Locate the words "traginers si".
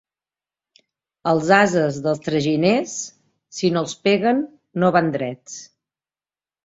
2.29-3.73